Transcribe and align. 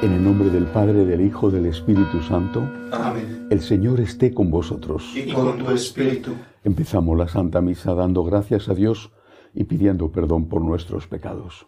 En 0.00 0.12
el 0.12 0.22
nombre 0.22 0.48
del 0.48 0.66
Padre, 0.66 1.04
del 1.04 1.20
Hijo, 1.20 1.50
del 1.50 1.66
Espíritu 1.66 2.22
Santo. 2.22 2.62
Amén. 2.92 3.48
El 3.50 3.60
Señor 3.60 3.98
esté 3.98 4.32
con 4.32 4.48
vosotros. 4.48 5.12
Y 5.16 5.32
con 5.32 5.58
tu 5.58 5.72
espíritu. 5.72 6.34
Empezamos 6.62 7.18
la 7.18 7.26
Santa 7.26 7.60
Misa 7.60 7.94
dando 7.94 8.22
gracias 8.22 8.68
a 8.68 8.74
Dios 8.74 9.10
y 9.54 9.64
pidiendo 9.64 10.12
perdón 10.12 10.48
por 10.48 10.62
nuestros 10.62 11.08
pecados. 11.08 11.66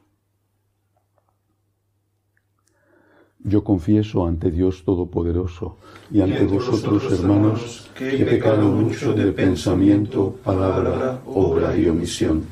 Yo 3.40 3.64
confieso 3.64 4.24
ante 4.24 4.52
Dios 4.52 4.84
Todopoderoso 4.84 5.78
y 6.12 6.20
ante 6.20 6.44
vosotros, 6.44 7.10
hermanos, 7.10 7.90
que 7.98 8.22
he 8.22 8.24
pecado 8.24 8.68
mucho 8.70 9.12
de 9.12 9.32
pensamiento, 9.32 10.36
palabra, 10.44 11.20
obra 11.26 11.76
y 11.76 11.88
omisión, 11.88 12.44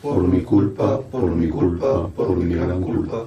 por 0.00 0.26
mi 0.26 0.40
culpa, 0.40 0.98
por 0.98 1.30
mi 1.36 1.48
culpa, 1.48 2.08
por 2.08 2.34
mi 2.36 2.54
gran 2.54 2.80
culpa. 2.80 3.26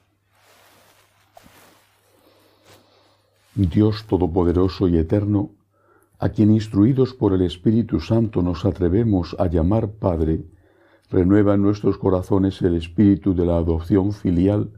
Dios 3.55 4.05
Todopoderoso 4.07 4.87
y 4.87 4.97
Eterno, 4.97 5.51
a 6.19 6.29
quien 6.29 6.51
instruidos 6.51 7.13
por 7.13 7.33
el 7.33 7.41
Espíritu 7.41 7.99
Santo 7.99 8.41
nos 8.41 8.65
atrevemos 8.65 9.35
a 9.39 9.47
llamar 9.47 9.89
Padre, 9.89 10.45
renueva 11.09 11.55
en 11.55 11.61
nuestros 11.61 11.97
corazones 11.97 12.61
el 12.61 12.75
espíritu 12.75 13.33
de 13.33 13.45
la 13.45 13.57
adopción 13.57 14.13
filial 14.13 14.71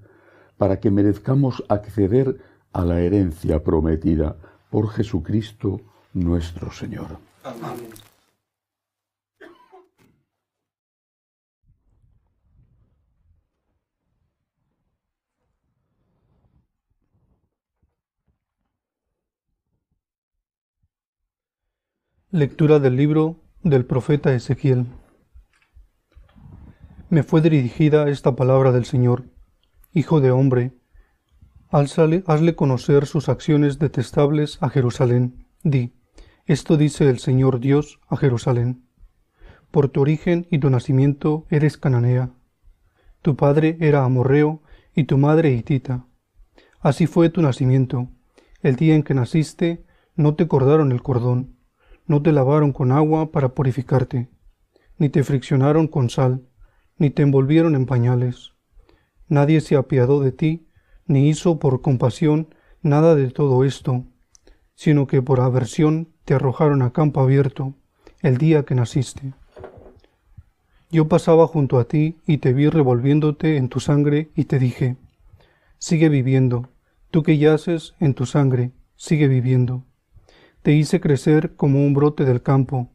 para 0.57 0.79
que 0.79 0.89
merezcamos 0.89 1.63
acceder 1.69 2.39
a 2.71 2.83
la 2.85 3.01
herencia 3.01 3.63
prometida 3.63 4.35
por 4.71 4.89
Jesucristo 4.89 5.81
nuestro 6.13 6.71
Señor. 6.71 7.17
Amén. 7.44 8.02
Lectura 22.35 22.79
del 22.79 22.95
libro 22.95 23.43
del 23.61 23.85
profeta 23.85 24.33
Ezequiel. 24.33 24.87
Me 27.11 27.21
fue 27.21 27.41
dirigida 27.41 28.09
esta 28.09 28.35
palabra 28.35 28.71
del 28.71 28.85
Señor. 28.85 29.25
Hijo 29.93 30.19
de 30.19 30.31
hombre, 30.31 30.73
hazle 31.69 32.55
conocer 32.55 33.05
sus 33.05 33.29
acciones 33.29 33.77
detestables 33.77 34.57
a 34.61 34.69
Jerusalén. 34.69 35.45
Di, 35.61 35.93
esto 36.47 36.75
dice 36.75 37.07
el 37.07 37.19
Señor 37.19 37.59
Dios 37.59 37.99
a 38.07 38.17
Jerusalén. 38.17 38.83
Por 39.69 39.89
tu 39.89 40.01
origen 40.01 40.47
y 40.49 40.57
tu 40.57 40.71
nacimiento 40.71 41.45
eres 41.51 41.77
cananea. 41.77 42.31
Tu 43.22 43.35
padre 43.35 43.77
era 43.79 44.05
amorreo 44.05 44.63
y 44.95 45.03
tu 45.03 45.19
madre 45.19 45.51
hitita. 45.51 46.07
Así 46.79 47.05
fue 47.05 47.29
tu 47.29 47.43
nacimiento. 47.43 48.09
El 48.63 48.75
día 48.75 48.95
en 48.95 49.03
que 49.03 49.13
naciste 49.13 49.85
no 50.16 50.33
te 50.33 50.47
cordaron 50.47 50.91
el 50.91 51.03
cordón 51.03 51.53
no 52.06 52.22
te 52.22 52.31
lavaron 52.31 52.74
con 52.74 52.91
agua 52.91 53.31
para 53.31 53.50
purificarte, 53.50 54.30
ni 54.97 55.09
te 55.09 55.24
friccionaron 55.24 55.88
con 55.88 56.09
sal, 56.09 56.47
ni 56.97 57.09
te 57.09 57.22
envolvieron 57.22 57.75
en 57.75 57.86
pañales. 57.86 58.53
Nadie 59.28 59.62
se 59.62 59.75
apiadó 59.75 60.19
de 60.19 60.31
ti, 60.31 60.68
ni 61.06 61.30
hizo 61.30 61.59
por 61.59 61.81
compasión 61.81 62.53
nada 62.81 63.16
de 63.16 63.30
todo 63.31 63.64
esto, 63.64 64.06
sino 64.75 65.08
que 65.08 65.22
por 65.22 65.40
aversión 65.40 66.14
te 66.25 66.34
arrojaron 66.34 66.81
a 66.81 66.91
campo 66.91 67.22
abierto 67.22 67.75
el 68.22 68.38
día 68.38 68.64
que 68.64 68.75
naciste. 68.75 69.34
Yo 70.91 71.08
pasaba 71.08 71.47
junto 71.47 71.80
a 71.80 71.85
ti 71.85 72.18
y 72.28 72.38
te 72.38 72.53
vi 72.53 72.70
revolviéndote 72.70 73.58
en 73.58 73.68
tu 73.68 73.80
sangre 73.80 74.30
y 74.35 74.46
te 74.46 74.59
dije, 74.59 74.97
sigue 75.80 76.08
viviendo, 76.08 76.70
tú 77.09 77.24
que 77.24 77.38
yaces 77.38 77.96
en 78.00 78.14
tu 78.14 78.25
sangre, 78.25 78.72
sigue 78.96 79.28
viviendo. 79.28 79.84
Te 80.63 80.72
hice 80.72 81.01
crecer 81.01 81.57
como 81.57 81.85
un 81.85 81.94
brote 81.94 82.24
del 82.24 82.41
campo. 82.41 82.90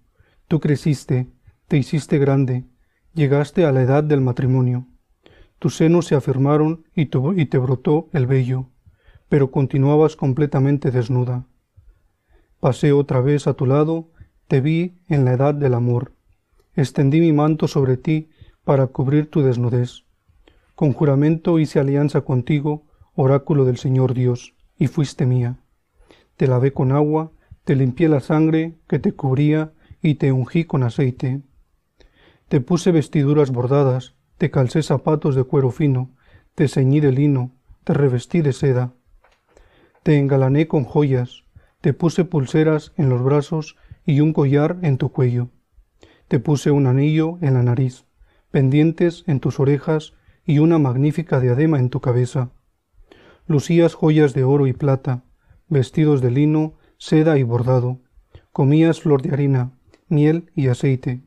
Tú 0.48 0.58
creciste, 0.58 1.28
te 1.68 1.76
hiciste 1.76 2.18
grande, 2.18 2.64
llegaste 3.12 3.66
a 3.66 3.72
la 3.72 3.82
edad 3.82 4.02
del 4.02 4.22
matrimonio. 4.22 4.86
Tus 5.58 5.76
senos 5.76 6.06
se 6.06 6.14
afirmaron 6.14 6.86
y, 6.94 7.06
te 7.06 7.58
brotó 7.58 8.08
el 8.14 8.26
vello, 8.26 8.70
pero 9.28 9.50
continuabas 9.50 10.16
completamente 10.16 10.90
desnuda. 10.90 11.44
Pasé 12.58 12.92
otra 12.92 13.20
vez 13.20 13.46
a 13.46 13.52
tu 13.52 13.66
lado, 13.66 14.12
te 14.46 14.62
vi 14.62 15.02
en 15.06 15.26
la 15.26 15.34
edad 15.34 15.52
del 15.52 15.74
amor. 15.74 16.14
Extendí 16.74 17.20
mi 17.20 17.34
manto 17.34 17.68
sobre 17.68 17.98
ti 17.98 18.30
para 18.64 18.86
cubrir 18.86 19.28
tu 19.28 19.42
desnudez. 19.42 20.04
Con 20.74 20.94
juramento 20.94 21.58
hice 21.58 21.80
alianza 21.80 22.22
contigo, 22.22 22.86
oráculo 23.14 23.66
del 23.66 23.76
Señor 23.76 24.14
Dios, 24.14 24.54
y 24.78 24.86
fuiste 24.86 25.26
mía. 25.26 25.58
Te 26.38 26.46
lavé 26.46 26.72
con 26.72 26.92
agua, 26.92 27.32
te 27.68 27.76
limpié 27.76 28.08
la 28.08 28.20
sangre 28.20 28.78
que 28.88 28.98
te 28.98 29.12
cubría 29.12 29.74
y 30.00 30.14
te 30.14 30.32
ungí 30.32 30.64
con 30.64 30.82
aceite. 30.82 31.42
Te 32.48 32.62
puse 32.62 32.92
vestiduras 32.92 33.50
bordadas, 33.50 34.14
te 34.38 34.50
calcé 34.50 34.82
zapatos 34.82 35.34
de 35.34 35.44
cuero 35.44 35.70
fino, 35.70 36.16
te 36.54 36.66
ceñí 36.66 37.00
de 37.00 37.12
lino, 37.12 37.52
te 37.84 37.92
revestí 37.92 38.40
de 38.40 38.54
seda. 38.54 38.94
Te 40.02 40.16
engalané 40.16 40.66
con 40.66 40.84
joyas, 40.84 41.44
te 41.82 41.92
puse 41.92 42.24
pulseras 42.24 42.94
en 42.96 43.10
los 43.10 43.22
brazos 43.22 43.76
y 44.06 44.20
un 44.20 44.32
collar 44.32 44.78
en 44.80 44.96
tu 44.96 45.12
cuello. 45.12 45.50
Te 46.26 46.40
puse 46.40 46.70
un 46.70 46.86
anillo 46.86 47.36
en 47.42 47.52
la 47.52 47.62
nariz, 47.62 48.06
pendientes 48.50 49.24
en 49.26 49.40
tus 49.40 49.60
orejas 49.60 50.14
y 50.46 50.60
una 50.60 50.78
magnífica 50.78 51.38
diadema 51.38 51.78
en 51.78 51.90
tu 51.90 52.00
cabeza. 52.00 52.50
Lucías 53.46 53.92
joyas 53.92 54.32
de 54.32 54.44
oro 54.44 54.66
y 54.66 54.72
plata, 54.72 55.24
vestidos 55.68 56.22
de 56.22 56.30
lino 56.30 56.77
seda 56.98 57.38
y 57.38 57.44
bordado, 57.44 58.00
comías 58.52 59.00
flor 59.00 59.22
de 59.22 59.30
harina, 59.30 59.72
miel 60.08 60.50
y 60.54 60.66
aceite. 60.66 61.22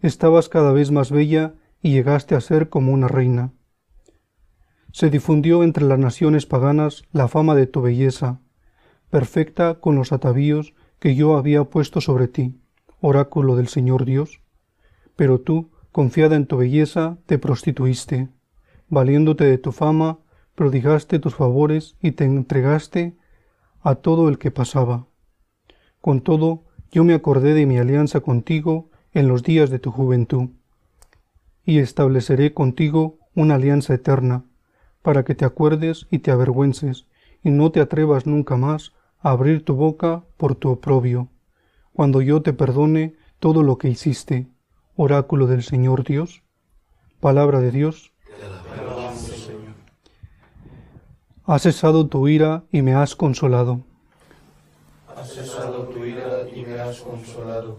Estabas 0.00 0.48
cada 0.48 0.72
vez 0.72 0.90
más 0.90 1.10
bella 1.10 1.54
y 1.82 1.90
llegaste 1.90 2.34
a 2.36 2.40
ser 2.40 2.68
como 2.68 2.92
una 2.92 3.08
reina. 3.08 3.52
Se 4.92 5.10
difundió 5.10 5.64
entre 5.64 5.84
las 5.84 5.98
naciones 5.98 6.46
paganas 6.46 7.02
la 7.12 7.26
fama 7.26 7.54
de 7.54 7.66
tu 7.66 7.82
belleza, 7.82 8.40
perfecta 9.10 9.80
con 9.80 9.96
los 9.96 10.12
atavíos 10.12 10.74
que 10.98 11.16
yo 11.16 11.36
había 11.36 11.64
puesto 11.64 12.00
sobre 12.00 12.28
ti, 12.28 12.60
oráculo 13.00 13.56
del 13.56 13.68
Señor 13.68 14.04
Dios. 14.04 14.40
Pero 15.16 15.40
tú, 15.40 15.72
confiada 15.90 16.36
en 16.36 16.46
tu 16.46 16.56
belleza, 16.56 17.18
te 17.26 17.38
prostituiste, 17.38 18.28
valiéndote 18.88 19.44
de 19.44 19.58
tu 19.58 19.72
fama, 19.72 20.20
prodigaste 20.54 21.18
tus 21.18 21.34
favores 21.34 21.96
y 22.00 22.12
te 22.12 22.24
entregaste 22.24 23.16
a 23.82 23.96
todo 23.96 24.28
el 24.28 24.38
que 24.38 24.50
pasaba. 24.50 25.06
Con 26.00 26.20
todo, 26.20 26.64
yo 26.90 27.04
me 27.04 27.14
acordé 27.14 27.54
de 27.54 27.66
mi 27.66 27.78
alianza 27.78 28.20
contigo 28.20 28.90
en 29.12 29.28
los 29.28 29.42
días 29.42 29.70
de 29.70 29.78
tu 29.78 29.90
juventud, 29.90 30.50
y 31.64 31.78
estableceré 31.78 32.54
contigo 32.54 33.18
una 33.34 33.54
alianza 33.54 33.94
eterna, 33.94 34.44
para 35.02 35.24
que 35.24 35.34
te 35.34 35.44
acuerdes 35.44 36.06
y 36.10 36.20
te 36.20 36.30
avergüences, 36.30 37.06
y 37.42 37.50
no 37.50 37.72
te 37.72 37.80
atrevas 37.80 38.26
nunca 38.26 38.56
más 38.56 38.92
a 39.20 39.30
abrir 39.30 39.64
tu 39.64 39.74
boca 39.74 40.24
por 40.36 40.54
tu 40.54 40.70
oprobio, 40.70 41.28
cuando 41.92 42.22
yo 42.22 42.42
te 42.42 42.52
perdone 42.52 43.16
todo 43.38 43.62
lo 43.62 43.78
que 43.78 43.88
hiciste, 43.88 44.48
oráculo 44.96 45.46
del 45.46 45.62
Señor 45.62 46.04
Dios. 46.04 46.42
Palabra 47.20 47.60
de 47.60 47.70
Dios. 47.70 48.11
Has 51.44 51.62
cesado 51.62 52.06
tu 52.06 52.28
ira 52.28 52.62
y 52.70 52.82
me 52.82 52.94
has 52.94 53.16
consolado. 53.16 53.80
Cesado 55.24 55.84
tu 55.84 56.04
ira 56.04 56.48
y 56.54 56.64
me 56.64 56.78
has 56.78 57.00
consolado. 57.00 57.78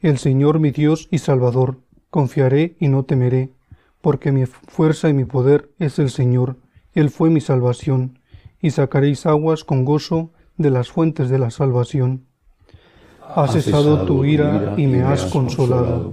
El 0.00 0.18
Señor 0.18 0.60
mi 0.60 0.72
Dios 0.72 1.08
y 1.10 1.18
Salvador, 1.18 1.78
confiaré 2.10 2.76
y 2.78 2.88
no 2.88 3.04
temeré, 3.04 3.54
porque 4.02 4.30
mi 4.30 4.44
fuerza 4.44 5.08
y 5.08 5.14
mi 5.14 5.24
poder 5.24 5.70
es 5.78 5.98
el 5.98 6.10
Señor, 6.10 6.56
Él 6.92 7.08
fue 7.08 7.30
mi 7.30 7.40
salvación, 7.40 8.18
y 8.60 8.72
sacaréis 8.72 9.24
aguas 9.24 9.64
con 9.64 9.86
gozo 9.86 10.30
de 10.58 10.70
las 10.70 10.90
fuentes 10.90 11.30
de 11.30 11.38
la 11.38 11.50
salvación. 11.50 12.26
Has 13.26 13.52
cesado 13.52 14.04
tu 14.04 14.26
ira 14.26 14.74
y 14.76 14.86
me 14.86 15.02
has 15.02 15.24
consolado. 15.26 16.12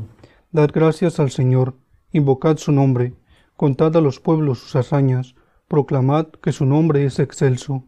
Dad 0.52 0.70
gracias 0.74 1.20
al 1.20 1.32
Señor, 1.32 1.76
invocad 2.14 2.56
su 2.56 2.72
nombre, 2.72 3.14
contad 3.58 3.96
a 3.98 4.02
los 4.02 4.22
pueblos 4.22 4.60
sus 4.60 4.76
hazañas, 4.78 5.36
proclamad 5.68 6.28
que 6.42 6.52
su 6.52 6.66
nombre 6.66 7.06
es 7.06 7.20
excelso. 7.20 7.84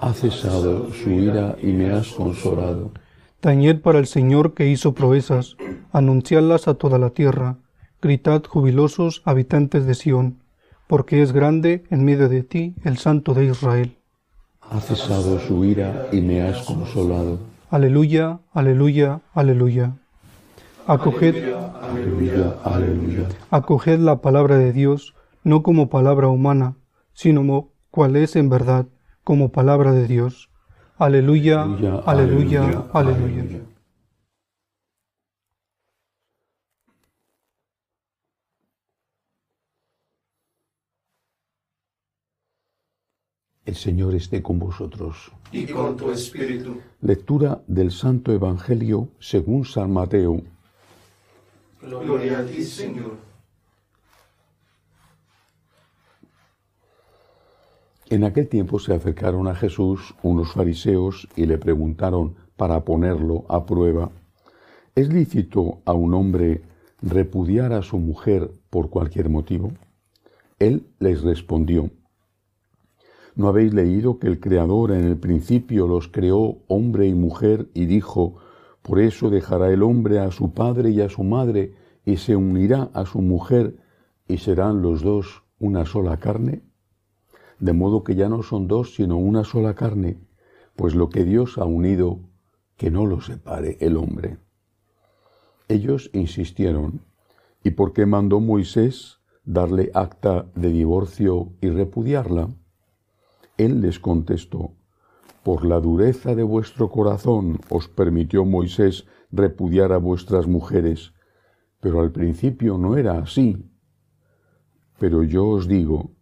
Ha 0.00 0.12
cesado 0.12 0.92
su 0.92 1.10
ira 1.10 1.56
y 1.62 1.68
me 1.68 1.90
has 1.92 2.08
consolado. 2.08 2.92
Tañed 3.40 3.80
para 3.80 3.98
el 3.98 4.06
Señor 4.06 4.54
que 4.54 4.68
hizo 4.68 4.94
proezas, 4.94 5.56
anunciadlas 5.92 6.68
a 6.68 6.74
toda 6.74 6.98
la 6.98 7.10
tierra, 7.10 7.58
gritad 8.02 8.42
jubilosos 8.44 9.22
habitantes 9.24 9.86
de 9.86 9.94
Sión, 9.94 10.42
porque 10.86 11.22
es 11.22 11.32
grande 11.32 11.84
en 11.90 12.04
medio 12.04 12.28
de 12.28 12.42
ti 12.42 12.74
el 12.84 12.98
Santo 12.98 13.34
de 13.34 13.46
Israel. 13.46 13.96
Ha 14.60 14.80
cesado 14.80 15.38
su 15.40 15.64
ira 15.64 16.08
y 16.12 16.20
me 16.20 16.42
has 16.42 16.62
consolado. 16.64 17.38
Aleluya, 17.70 18.40
aleluya, 18.52 19.20
aleluya. 19.34 19.96
Acoged, 20.86 21.34
Aleluya, 21.82 22.54
aleluya. 22.64 23.28
acoged 23.50 23.98
la 23.98 24.20
palabra 24.22 24.56
de 24.56 24.72
Dios, 24.72 25.14
no 25.48 25.62
como 25.62 25.88
palabra 25.88 26.28
humana, 26.28 26.76
sino 27.14 27.72
cual 27.90 28.16
es 28.16 28.36
en 28.36 28.50
verdad, 28.50 28.86
como 29.24 29.50
palabra 29.50 29.92
de 29.92 30.06
Dios. 30.06 30.50
Aleluya, 30.98 31.62
aleluya, 32.04 32.84
aleluya. 32.92 33.44
El 43.64 43.74
Señor 43.74 44.14
esté 44.14 44.42
con 44.42 44.58
vosotros. 44.58 45.32
y 45.50 45.66
con 45.66 45.96
tu 45.96 46.10
espíritu. 46.10 46.80
Lectura 47.00 47.62
del 47.66 47.90
Santo 47.90 48.32
Evangelio 48.32 49.08
según 49.18 49.64
San 49.64 49.92
Mateo. 49.92 50.42
Gloria 51.80 52.40
a 52.40 52.44
ti, 52.44 52.62
Señor. 52.62 53.28
En 58.10 58.24
aquel 58.24 58.48
tiempo 58.48 58.78
se 58.78 58.94
acercaron 58.94 59.48
a 59.48 59.54
Jesús 59.54 60.14
unos 60.22 60.52
fariseos 60.52 61.28
y 61.36 61.44
le 61.44 61.58
preguntaron 61.58 62.36
para 62.56 62.82
ponerlo 62.82 63.44
a 63.50 63.66
prueba, 63.66 64.10
¿es 64.94 65.12
lícito 65.12 65.80
a 65.84 65.92
un 65.92 66.14
hombre 66.14 66.62
repudiar 67.02 67.74
a 67.74 67.82
su 67.82 67.98
mujer 67.98 68.50
por 68.70 68.88
cualquier 68.88 69.28
motivo? 69.28 69.72
Él 70.58 70.86
les 70.98 71.20
respondió, 71.20 71.90
¿no 73.36 73.48
habéis 73.48 73.74
leído 73.74 74.18
que 74.18 74.28
el 74.28 74.40
Creador 74.40 74.92
en 74.92 75.04
el 75.04 75.18
principio 75.18 75.86
los 75.86 76.08
creó 76.08 76.60
hombre 76.66 77.08
y 77.08 77.14
mujer 77.14 77.68
y 77.74 77.84
dijo, 77.84 78.36
por 78.80 79.00
eso 79.00 79.28
dejará 79.28 79.70
el 79.70 79.82
hombre 79.82 80.18
a 80.18 80.30
su 80.30 80.54
padre 80.54 80.90
y 80.92 81.02
a 81.02 81.10
su 81.10 81.24
madre 81.24 81.74
y 82.06 82.16
se 82.16 82.36
unirá 82.36 82.88
a 82.94 83.04
su 83.04 83.20
mujer 83.20 83.76
y 84.26 84.38
serán 84.38 84.80
los 84.80 85.02
dos 85.02 85.42
una 85.58 85.84
sola 85.84 86.16
carne? 86.16 86.62
De 87.60 87.72
modo 87.72 88.04
que 88.04 88.14
ya 88.14 88.28
no 88.28 88.42
son 88.42 88.68
dos, 88.68 88.94
sino 88.94 89.16
una 89.16 89.44
sola 89.44 89.74
carne, 89.74 90.18
pues 90.76 90.94
lo 90.94 91.08
que 91.08 91.24
Dios 91.24 91.58
ha 91.58 91.64
unido, 91.64 92.20
que 92.76 92.90
no 92.90 93.06
lo 93.06 93.20
separe 93.20 93.76
el 93.80 93.96
hombre. 93.96 94.38
Ellos 95.68 96.10
insistieron, 96.12 97.02
¿y 97.64 97.72
por 97.72 97.92
qué 97.92 98.06
mandó 98.06 98.40
Moisés 98.40 99.18
darle 99.44 99.90
acta 99.92 100.46
de 100.54 100.70
divorcio 100.70 101.52
y 101.60 101.70
repudiarla? 101.70 102.48
Él 103.56 103.80
les 103.80 103.98
contestó, 103.98 104.72
por 105.42 105.64
la 105.64 105.80
dureza 105.80 106.34
de 106.34 106.42
vuestro 106.42 106.90
corazón 106.90 107.58
os 107.70 107.88
permitió 107.88 108.44
Moisés 108.44 109.06
repudiar 109.32 109.92
a 109.92 109.98
vuestras 109.98 110.46
mujeres, 110.46 111.12
pero 111.80 112.00
al 112.00 112.12
principio 112.12 112.78
no 112.78 112.96
era 112.96 113.18
así. 113.18 113.64
Pero 114.98 115.22
yo 115.22 115.48
os 115.48 115.68
digo, 115.68 116.12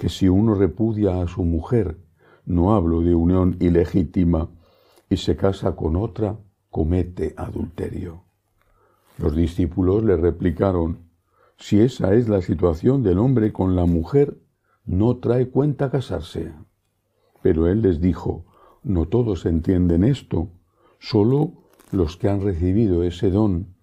que 0.00 0.08
si 0.08 0.30
uno 0.30 0.54
repudia 0.54 1.20
a 1.20 1.28
su 1.28 1.44
mujer, 1.44 1.98
no 2.46 2.74
hablo 2.74 3.02
de 3.02 3.14
unión 3.14 3.58
ilegítima, 3.60 4.48
y 5.10 5.18
se 5.18 5.36
casa 5.36 5.76
con 5.76 5.94
otra, 5.94 6.38
comete 6.70 7.34
adulterio. 7.36 8.24
Los 9.18 9.36
discípulos 9.36 10.02
le 10.02 10.16
replicaron, 10.16 11.00
si 11.58 11.80
esa 11.80 12.14
es 12.14 12.30
la 12.30 12.40
situación 12.40 13.02
del 13.02 13.18
hombre 13.18 13.52
con 13.52 13.76
la 13.76 13.84
mujer, 13.84 14.40
no 14.86 15.18
trae 15.18 15.50
cuenta 15.50 15.90
casarse. 15.90 16.54
Pero 17.42 17.66
él 17.66 17.82
les 17.82 18.00
dijo, 18.00 18.46
no 18.82 19.06
todos 19.06 19.44
entienden 19.44 20.02
esto, 20.02 20.48
solo 20.98 21.52
los 21.92 22.16
que 22.16 22.30
han 22.30 22.40
recibido 22.40 23.02
ese 23.02 23.30
don. 23.30 23.74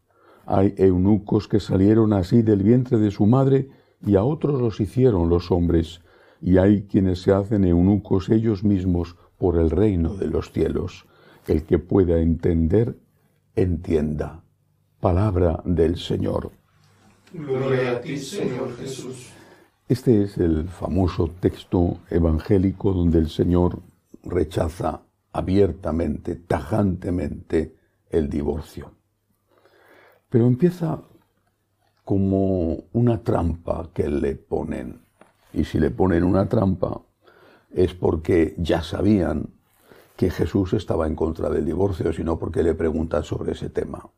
Hay 0.48 0.74
eunucos 0.78 1.48
que 1.48 1.60
salieron 1.60 2.12
así 2.12 2.42
del 2.42 2.64
vientre 2.64 2.98
de 2.98 3.12
su 3.12 3.28
madre 3.28 3.70
y 4.04 4.16
a 4.16 4.24
otros 4.24 4.60
los 4.60 4.80
hicieron 4.80 5.30
los 5.30 5.52
hombres, 5.52 6.02
y 6.42 6.58
hay 6.58 6.84
quienes 6.84 7.22
se 7.22 7.32
hacen 7.32 7.66
eunucos 7.66 8.30
ellos 8.30 8.64
mismos 8.64 9.16
por 9.38 9.58
el 9.58 9.70
reino 9.70 10.16
de 10.16 10.28
los 10.28 10.52
cielos. 10.52 11.06
El 11.48 11.64
que 11.64 11.80
pueda 11.80 12.20
entender, 12.20 12.98
entienda. 13.56 14.44
Palabra 15.00 15.62
del 15.66 15.98
Señor. 15.98 16.52
Gloria 17.34 17.92
a 17.92 18.02
ti, 18.02 18.18
Señor 18.18 18.76
Jesús. 18.78 19.32
Este 19.88 20.24
es 20.24 20.38
el 20.38 20.68
famoso 20.68 21.30
texto 21.40 22.00
evangélico 22.10 22.92
donde 22.92 23.20
el 23.20 23.30
Señor 23.30 23.82
rechaza 24.24 25.02
abiertamente, 25.32 26.36
tajantemente 26.36 27.76
el 28.10 28.30
divorcio. 28.30 28.92
Pero 30.30 30.48
empieza 30.48 31.04
como 32.04 32.86
una 32.94 33.24
trampa 33.24 33.90
que 33.94 34.10
le 34.10 34.36
ponen. 34.36 35.07
Y 35.54 35.66
si 35.66 35.80
le 35.80 35.92
ponen 35.92 36.24
una 36.24 36.50
trampa 36.50 37.02
es 37.72 37.94
porque 37.94 38.56
ya 38.58 38.82
sabían 38.82 39.50
que 40.16 40.30
Jesús 40.32 40.74
estaba 40.74 41.08
en 41.08 41.16
contra 41.16 41.50
del 41.50 41.66
divorcio, 41.66 42.12
sino 42.12 42.40
porque 42.40 42.64
le 42.64 42.74
preguntan 42.74 43.24
sobre 43.24 43.52
ese 43.52 43.70
tema. 43.70 44.10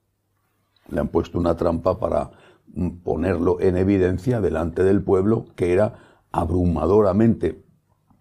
Le 0.90 1.00
han 1.00 1.10
puesto 1.10 1.38
una 1.38 1.56
trampa 1.56 2.00
para 2.00 2.32
mm, 2.68 3.02
ponerlo 3.04 3.60
en 3.60 3.78
evidencia 3.78 4.40
delante 4.42 4.84
del 4.84 5.04
pueblo, 5.04 5.48
que 5.56 5.74
era 5.74 5.96
abrumadoramente, 6.32 7.66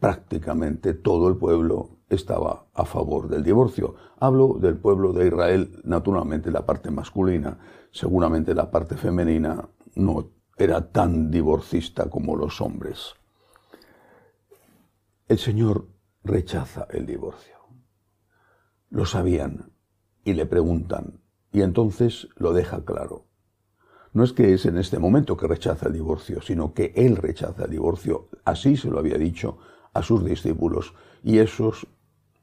prácticamente 0.01 0.95
todo 0.95 1.29
el 1.29 1.37
pueblo 1.37 1.99
estaba 2.09 2.67
a 2.75 2.85
favor 2.85 3.29
del 3.29 3.45
divorcio. 3.45 3.95
Hablo 4.19 4.57
del 4.61 4.77
pueblo 4.77 5.12
de 5.12 5.29
Israel, 5.29 5.81
naturalmente 5.85 6.50
la 6.50 6.67
parte 6.67 6.91
masculina, 6.91 7.59
seguramente 7.93 8.55
la 8.55 8.71
parte 8.71 8.97
femenina 8.97 9.69
no 9.95 10.31
era 10.59 10.91
tan 10.91 11.31
divorcista 11.31 12.11
como 12.11 12.37
los 12.37 12.61
hombres. 12.61 13.15
El 15.29 15.38
Señor 15.38 15.87
rechaza 16.25 16.87
el 16.91 17.07
divorcio. 17.07 17.55
Lo 18.91 19.07
sabían 19.07 19.71
y 20.25 20.33
le 20.33 20.47
preguntan, 20.47 21.21
y 21.53 21.62
entonces 21.62 22.29
lo 22.37 22.53
deja 22.53 22.85
claro. 22.85 23.27
No 24.12 24.25
es 24.25 24.33
que 24.33 24.53
es 24.53 24.67
en 24.67 24.79
este 24.79 24.99
momento 24.99 25.37
que 25.37 25.47
rechaza 25.47 25.87
el 25.87 25.93
divorcio, 25.93 26.41
sino 26.41 26.73
que 26.73 26.93
Él 26.97 27.17
rechaza 27.17 27.65
el 27.65 27.71
divorcio. 27.71 28.29
Así 28.45 28.77
se 28.77 28.91
lo 28.91 28.99
había 28.99 29.19
dicho 29.19 29.59
a 29.93 30.03
sus 30.03 30.25
discípulos, 30.25 30.95
y 31.23 31.38
esos, 31.38 31.87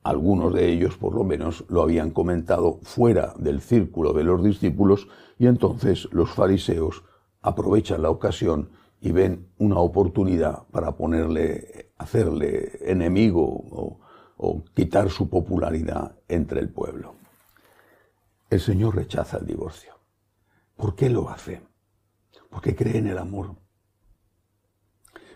algunos 0.04 0.54
de 0.54 0.72
ellos 0.72 0.98
por 0.98 1.16
lo 1.16 1.24
menos, 1.24 1.66
lo 1.68 1.82
habían 1.82 2.12
comentado 2.12 2.80
fuera 2.84 3.34
del 3.38 3.62
círculo 3.62 4.14
de 4.14 4.24
los 4.24 4.44
discípulos, 4.44 5.08
y 5.38 5.48
entonces 5.48 6.08
los 6.12 6.30
fariseos 6.30 7.04
aprovechan 7.46 8.02
la 8.02 8.10
ocasión 8.10 8.72
y 9.00 9.12
ven 9.12 9.48
una 9.60 9.78
oportunidad 9.78 10.64
para 10.72 10.98
ponerle, 10.98 11.92
hacerle 11.98 12.72
enemigo 12.92 13.46
o, 14.38 14.64
quitar 14.74 15.10
su 15.10 15.30
popularidad 15.30 16.16
entre 16.28 16.60
el 16.60 16.70
pueblo. 16.70 17.16
El 18.50 18.60
Señor 18.60 18.96
rechaza 18.96 19.38
el 19.38 19.46
divorcio. 19.46 19.94
¿Por 20.76 20.96
qué 20.96 21.10
lo 21.10 21.30
hace? 21.30 21.62
Porque 22.50 22.76
cree 22.76 22.98
en 22.98 23.08
el 23.08 23.18
amor. 23.18 23.56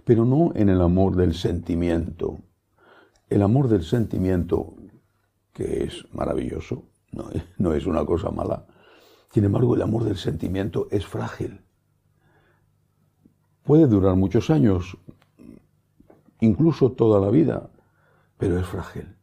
Pero 0.04 0.26
no 0.26 0.52
en 0.56 0.70
el 0.70 0.82
amor 0.82 1.16
del 1.16 1.34
sentimiento. 1.34 2.40
El 3.30 3.42
amor 3.42 3.68
del 3.68 3.84
sentimiento, 3.84 4.74
que 5.54 5.84
es 5.84 6.06
maravilloso, 6.12 6.84
no 7.58 7.74
es 7.74 7.86
una 7.86 8.04
cosa 8.06 8.32
mala. 8.32 8.66
Sin 9.32 9.46
embargo, 9.46 9.76
el 9.76 9.84
amor 9.84 10.04
del 10.04 10.18
sentimiento 10.18 10.88
es 10.92 11.06
frágil. 11.06 11.62
Puede 13.70 13.86
durar 13.86 14.16
muchos 14.16 14.50
años, 14.50 14.98
incluso 16.40 16.94
toda 16.94 17.20
la 17.20 17.30
vida, 17.30 17.70
pero 18.40 18.58
es 18.58 18.66
frágil. 18.66 19.16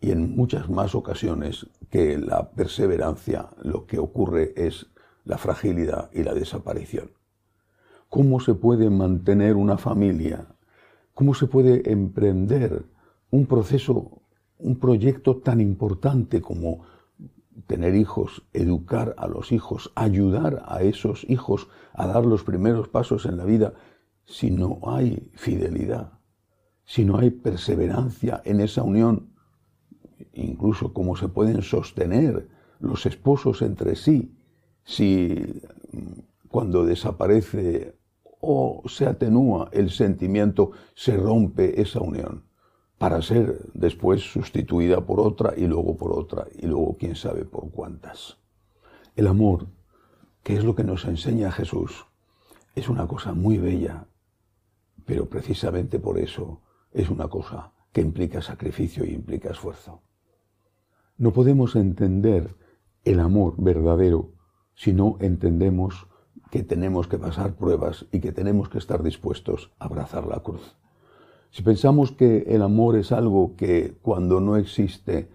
Y 0.00 0.10
en 0.10 0.34
muchas 0.34 0.68
más 0.68 0.96
ocasiones 0.96 1.68
que 1.88 2.18
la 2.18 2.50
perseverancia, 2.50 3.48
lo 3.62 3.86
que 3.86 4.00
ocurre 4.00 4.52
es 4.56 4.86
la 5.22 5.38
fragilidad 5.38 6.10
y 6.12 6.24
la 6.24 6.34
desaparición. 6.34 7.12
¿Cómo 8.08 8.40
se 8.40 8.54
puede 8.54 8.90
mantener 8.90 9.54
una 9.54 9.78
familia? 9.78 10.48
¿Cómo 11.14 11.32
se 11.34 11.46
puede 11.46 11.88
emprender 11.88 12.86
un 13.30 13.46
proceso, 13.46 14.20
un 14.58 14.80
proyecto 14.80 15.36
tan 15.36 15.60
importante 15.60 16.40
como 16.40 16.80
tener 17.66 17.94
hijos, 17.94 18.46
educar 18.52 19.14
a 19.18 19.26
los 19.26 19.52
hijos, 19.52 19.92
ayudar 19.94 20.62
a 20.66 20.82
esos 20.82 21.24
hijos 21.28 21.68
a 21.94 22.06
dar 22.06 22.26
los 22.26 22.44
primeros 22.44 22.88
pasos 22.88 23.26
en 23.26 23.36
la 23.36 23.44
vida 23.44 23.74
si 24.24 24.50
no 24.50 24.80
hay 24.86 25.30
fidelidad, 25.34 26.18
si 26.84 27.04
no 27.04 27.18
hay 27.18 27.30
perseverancia 27.30 28.42
en 28.44 28.60
esa 28.60 28.82
unión, 28.82 29.30
incluso 30.32 30.92
cómo 30.92 31.16
se 31.16 31.28
pueden 31.28 31.62
sostener 31.62 32.48
los 32.80 33.06
esposos 33.06 33.62
entre 33.62 33.96
sí, 33.96 34.36
si 34.84 35.62
cuando 36.48 36.84
desaparece 36.84 37.96
o 38.40 38.82
se 38.86 39.06
atenúa 39.06 39.68
el 39.72 39.90
sentimiento, 39.90 40.72
se 40.94 41.16
rompe 41.16 41.80
esa 41.80 42.00
unión 42.00 42.45
para 42.98 43.20
ser 43.22 43.58
después 43.74 44.22
sustituida 44.22 45.04
por 45.04 45.20
otra 45.20 45.54
y 45.56 45.66
luego 45.66 45.96
por 45.96 46.12
otra 46.12 46.46
y 46.54 46.66
luego 46.66 46.96
quién 46.98 47.14
sabe 47.14 47.44
por 47.44 47.70
cuántas. 47.70 48.38
El 49.14 49.26
amor, 49.26 49.66
que 50.42 50.54
es 50.54 50.64
lo 50.64 50.74
que 50.74 50.84
nos 50.84 51.04
enseña 51.04 51.52
Jesús, 51.52 52.06
es 52.74 52.88
una 52.88 53.06
cosa 53.06 53.32
muy 53.32 53.58
bella, 53.58 54.06
pero 55.04 55.28
precisamente 55.28 55.98
por 55.98 56.18
eso 56.18 56.62
es 56.92 57.10
una 57.10 57.28
cosa 57.28 57.72
que 57.92 58.00
implica 58.00 58.42
sacrificio 58.42 59.04
y 59.04 59.12
implica 59.12 59.50
esfuerzo. 59.50 60.02
No 61.18 61.32
podemos 61.32 61.76
entender 61.76 62.54
el 63.04 63.20
amor 63.20 63.54
verdadero 63.56 64.32
si 64.74 64.92
no 64.92 65.16
entendemos 65.20 66.06
que 66.50 66.62
tenemos 66.62 67.08
que 67.08 67.18
pasar 67.18 67.54
pruebas 67.54 68.06
y 68.12 68.20
que 68.20 68.32
tenemos 68.32 68.68
que 68.68 68.78
estar 68.78 69.02
dispuestos 69.02 69.72
a 69.78 69.86
abrazar 69.86 70.26
la 70.26 70.40
cruz. 70.40 70.76
Si 71.56 71.62
pensamos 71.62 72.12
que 72.12 72.44
el 72.48 72.60
amor 72.60 72.96
es 72.96 73.12
algo 73.12 73.56
que 73.56 73.94
cuando 74.02 74.42
no 74.42 74.56
existe 74.58 75.30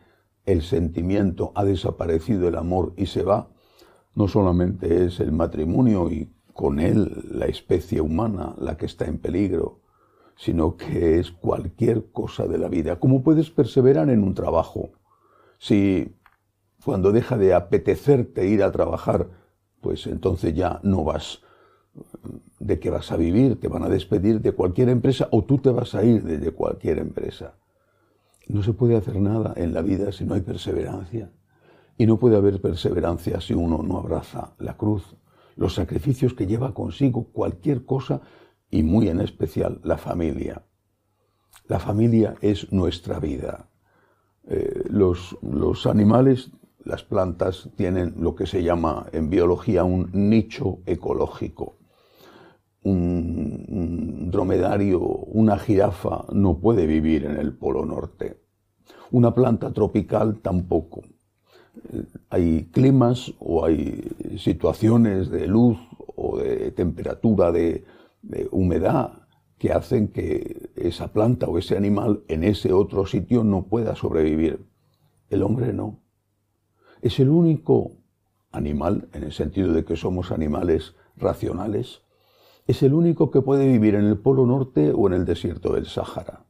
el 0.45 0.61
sentimiento 0.61 1.51
ha 1.55 1.65
desaparecido 1.65 2.47
el 2.47 2.57
amor 2.57 2.93
y 2.95 3.07
se 3.07 3.23
va, 3.23 3.49
no 4.13 4.27
solamente 4.27 5.05
es 5.05 5.19
el 5.19 5.31
matrimonio 5.31 6.11
y 6.11 6.31
con 6.53 6.79
él 6.79 7.23
la 7.31 7.47
especie 7.47 8.01
humana 8.01 8.53
la 8.59 8.77
que 8.77 8.85
está 8.85 9.05
en 9.05 9.17
peligro, 9.17 9.79
sino 10.35 10.77
que 10.77 11.17
es 11.17 11.31
cualquier 11.31 12.11
cosa 12.11 12.45
de 12.45 12.59
la 12.59 12.67
vida. 12.67 12.99
¿Cómo 12.99 13.23
puedes 13.23 13.49
perseverar 13.49 14.11
en 14.11 14.21
un 14.21 14.35
trabajo 14.35 14.91
si 15.57 16.13
cuando 16.85 17.11
deja 17.11 17.35
de 17.35 17.55
apetecerte 17.55 18.47
ir 18.47 18.61
a 18.61 18.71
trabajar, 18.71 19.27
pues 19.81 20.05
entonces 20.05 20.53
ya 20.53 20.81
no 20.83 21.03
vas 21.03 21.41
de 22.61 22.79
qué 22.79 22.89
vas 22.89 23.11
a 23.11 23.17
vivir, 23.17 23.59
te 23.59 23.67
van 23.67 23.83
a 23.83 23.89
despedir 23.89 24.39
de 24.39 24.51
cualquier 24.51 24.89
empresa 24.89 25.27
o 25.31 25.43
tú 25.43 25.57
te 25.57 25.71
vas 25.71 25.95
a 25.95 26.03
ir 26.03 26.23
de 26.23 26.51
cualquier 26.51 26.99
empresa. 26.99 27.55
No 28.47 28.61
se 28.61 28.73
puede 28.73 28.95
hacer 28.95 29.19
nada 29.19 29.53
en 29.55 29.73
la 29.73 29.81
vida 29.81 30.11
si 30.11 30.25
no 30.25 30.35
hay 30.35 30.41
perseverancia. 30.41 31.31
Y 31.97 32.05
no 32.05 32.17
puede 32.17 32.37
haber 32.37 32.61
perseverancia 32.61 33.41
si 33.41 33.53
uno 33.53 33.81
no 33.83 33.97
abraza 33.97 34.53
la 34.59 34.77
cruz, 34.77 35.15
los 35.55 35.73
sacrificios 35.73 36.33
que 36.33 36.47
lleva 36.47 36.73
consigo 36.73 37.25
cualquier 37.31 37.85
cosa 37.85 38.21
y 38.69 38.83
muy 38.83 39.09
en 39.09 39.21
especial 39.21 39.81
la 39.83 39.97
familia. 39.97 40.63
La 41.67 41.79
familia 41.79 42.35
es 42.41 42.71
nuestra 42.71 43.19
vida. 43.19 43.69
Eh, 44.47 44.83
los, 44.89 45.37
los 45.41 45.85
animales, 45.87 46.51
las 46.83 47.03
plantas, 47.03 47.69
tienen 47.75 48.15
lo 48.19 48.35
que 48.35 48.45
se 48.45 48.63
llama 48.63 49.07
en 49.11 49.29
biología 49.29 49.83
un 49.83 50.09
nicho 50.13 50.79
ecológico 50.85 51.80
un, 52.83 54.29
dromedario, 54.31 54.99
una 54.99 55.57
jirafa, 55.57 56.25
no 56.31 56.59
puede 56.59 56.85
vivir 56.85 57.25
en 57.25 57.37
el 57.37 57.53
Polo 57.53 57.85
Norte. 57.85 58.39
Una 59.11 59.33
planta 59.33 59.71
tropical 59.73 60.39
tampoco. 60.41 61.03
Eh, 61.91 62.05
hay 62.29 62.69
climas 62.71 63.33
o 63.39 63.65
hay 63.65 64.09
situaciones 64.37 65.29
de 65.29 65.47
luz 65.47 65.77
o 66.15 66.37
de 66.37 66.71
temperatura, 66.71 67.51
de, 67.51 67.83
de 68.21 68.47
humedad, 68.51 69.21
que 69.57 69.71
hacen 69.71 70.07
que 70.07 70.71
esa 70.75 71.13
planta 71.13 71.47
o 71.47 71.57
ese 71.57 71.77
animal 71.77 72.23
en 72.27 72.43
ese 72.43 72.73
otro 72.73 73.05
sitio 73.05 73.43
no 73.43 73.67
pueda 73.67 73.95
sobrevivir. 73.95 74.65
El 75.29 75.43
hombre 75.43 75.71
no. 75.71 75.99
Es 77.01 77.19
el 77.19 77.29
único 77.29 77.91
animal, 78.51 79.07
en 79.13 79.23
el 79.23 79.31
sentido 79.31 79.73
de 79.73 79.85
que 79.85 79.95
somos 79.95 80.31
animales 80.31 80.95
racionales, 81.15 82.00
es 82.71 82.83
el 82.83 82.93
único 82.93 83.31
que 83.31 83.41
puede 83.41 83.67
vivir 83.67 83.95
en 83.95 84.05
el 84.05 84.17
Polo 84.17 84.45
Norte 84.45 84.93
o 84.95 85.07
en 85.07 85.13
el 85.13 85.25
desierto 85.25 85.73
del 85.73 85.85
Sáhara, 85.85 86.45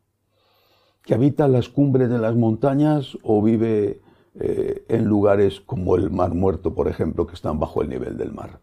que 1.03 1.15
habita 1.15 1.47
las 1.47 1.67
cumbres 1.67 2.09
de 2.09 2.19
las 2.19 2.35
montañas 2.35 3.17
o 3.23 3.41
vive 3.41 4.01
eh, 4.35 4.85
en 4.87 5.05
lugares 5.05 5.61
como 5.61 5.95
el 5.95 6.11
Mar 6.11 6.35
Muerto, 6.35 6.75
por 6.75 6.87
ejemplo, 6.87 7.25
que 7.25 7.33
están 7.33 7.59
bajo 7.59 7.81
el 7.81 7.89
nivel 7.89 8.17
del 8.17 8.33
mar. 8.33 8.61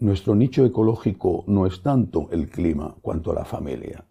Nuestro 0.00 0.34
nicho 0.34 0.66
ecológico 0.66 1.44
no 1.46 1.66
es 1.66 1.82
tanto 1.82 2.28
el 2.30 2.50
clima 2.50 2.94
cuanto 3.00 3.32
la 3.32 3.46
familia. 3.46 4.04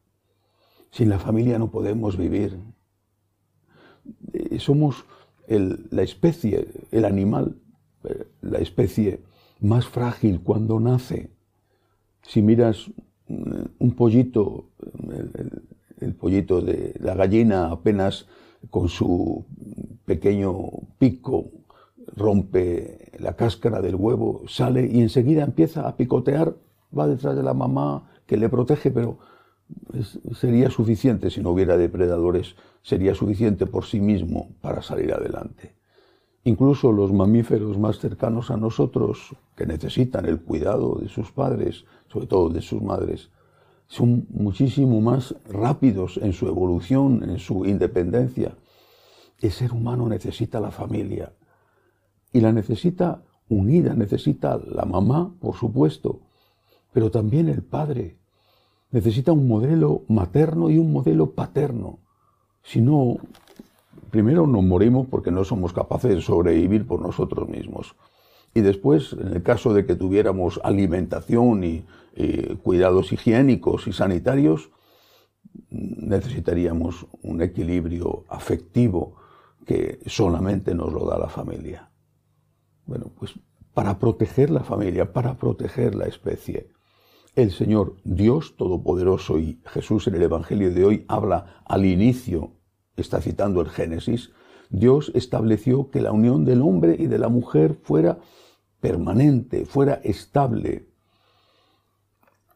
Sin 0.90 1.10
la 1.10 1.20
familia 1.20 1.60
no 1.60 1.70
podemos 1.70 2.18
vivir. 2.18 2.60
Eh, 4.34 4.60
somos 4.60 5.06
la 5.48 6.02
especie, 6.02 6.68
el 6.92 7.06
animal, 7.06 7.62
eh, 8.04 8.28
la 8.42 8.58
especie 8.58 9.22
más 9.62 9.86
frágil 9.86 10.42
cuando 10.42 10.80
nace 10.80 11.37
si 12.28 12.42
miras 12.42 12.92
mm, 13.28 13.62
un 13.80 13.92
pollito, 13.92 14.66
el, 16.00 16.14
pollito 16.14 16.62
de 16.62 16.94
la 17.00 17.16
gallina 17.16 17.72
apenas 17.72 18.28
con 18.70 18.90
su 18.90 19.46
pequeño 20.06 20.54
pico 21.00 21.52
rompe 22.16 23.12
la 23.20 23.36
cáscara 23.36 23.82
del 23.82 23.96
huevo, 23.96 24.44
sale 24.48 24.88
y 24.88 25.02
enseguida 25.02 25.44
empieza 25.44 25.88
a 25.88 25.96
picotear, 25.96 26.56
va 26.98 27.08
detrás 27.08 27.36
de 27.36 27.44
la 27.44 27.54
mamá 27.54 28.10
que 28.26 28.38
le 28.38 28.50
protege, 28.50 28.92
pero 28.92 29.20
sería 30.34 30.70
suficiente 30.70 31.30
si 31.30 31.42
no 31.42 31.52
hubiera 31.52 31.78
depredadores, 31.78 32.56
sería 32.82 33.14
suficiente 33.16 33.66
por 33.66 33.86
sí 33.86 34.00
mismo 34.00 34.50
para 34.62 34.82
salir 34.82 35.14
adelante. 35.14 35.77
Incluso 36.48 36.94
los 36.94 37.12
mamíferos 37.12 37.78
más 37.78 38.00
cercanos 38.00 38.52
a 38.52 38.56
nosotros, 38.56 39.36
que 39.54 39.66
necesitan 39.66 40.26
el 40.26 40.40
cuidado 40.40 40.96
de 40.96 41.10
sus 41.10 41.30
padres, 41.30 41.84
sobre 42.08 42.26
todo 42.26 42.48
de 42.48 42.62
sus 42.62 42.82
madres, 42.82 43.32
son 43.88 44.26
muchísimo 44.30 45.02
más 45.02 45.36
rápidos 45.50 46.18
en 46.24 46.32
su 46.32 46.48
evolución, 46.48 47.30
en 47.30 47.38
su 47.40 47.66
independencia. 47.66 48.56
El 49.42 49.52
ser 49.52 49.74
humano 49.74 50.08
necesita 50.08 50.62
la 50.62 50.72
familia 50.72 51.34
y 52.32 52.40
la 52.40 52.54
necesita 52.54 53.24
unida, 53.50 53.94
necesita 53.94 54.58
la 54.58 54.86
mamá, 54.86 55.36
por 55.42 55.56
supuesto, 55.56 56.22
pero 56.94 57.12
también 57.12 57.50
el 57.50 57.62
padre. 57.62 58.16
Necesita 58.92 59.34
un 59.34 59.50
modelo 59.50 60.04
materno 60.08 60.70
y 60.70 60.78
un 60.78 60.94
modelo 60.94 61.32
paterno. 61.32 62.00
Si 62.64 62.80
no, 62.80 63.18
primero 64.10 64.48
nos 64.48 64.64
morimos 64.64 65.08
porque 65.08 65.32
no 65.32 65.44
somos 65.44 65.74
capaces 65.74 66.16
de 66.16 66.22
sobrevivir 66.22 66.86
por 66.88 67.02
nosotros 67.02 67.48
mismos. 67.48 67.96
Y 68.54 68.62
después, 68.62 69.14
en 69.14 69.28
el 69.28 69.44
caso 69.44 69.74
de 69.74 69.86
que 69.86 69.96
tuviéramos 69.96 70.60
alimentación 70.64 71.64
y, 71.64 71.86
cuidados 72.64 73.14
higiénicos 73.14 73.86
y 73.86 73.94
sanitarios, 73.94 74.72
necesitaríamos 75.70 77.06
un 77.22 77.44
equilibrio 77.44 78.26
afectivo 78.28 79.18
que 79.68 80.00
solamente 80.08 80.74
nos 80.74 80.92
lo 80.92 81.06
da 81.06 81.20
la 81.20 81.30
familia. 81.30 81.92
Bueno, 82.88 83.12
pues 83.16 83.36
para 83.76 84.00
proteger 84.00 84.50
la 84.50 84.64
familia, 84.64 85.14
para 85.14 85.38
proteger 85.38 85.94
la 85.94 86.06
especie, 86.08 86.72
el 87.36 87.52
Señor 87.52 87.98
Dios 88.04 88.56
Todopoderoso 88.58 89.38
y 89.38 89.62
Jesús 89.66 90.08
en 90.08 90.16
el 90.16 90.24
Evangelio 90.24 90.74
de 90.74 90.84
hoy 90.84 91.06
habla 91.08 91.62
al 91.66 91.86
inicio 91.86 92.57
está 92.98 93.22
citando 93.22 93.62
el 93.62 93.70
Génesis, 93.70 94.32
Dios 94.70 95.12
estableció 95.16 95.90
que 95.92 96.02
la 96.02 96.12
unión 96.12 96.44
del 96.44 96.62
hombre 96.62 96.96
y 97.00 97.08
de 97.08 97.20
la 97.20 97.30
mujer 97.30 97.76
fuera 97.82 98.20
permanente, 98.82 99.66
fuera 99.66 99.96
estable. 100.04 100.88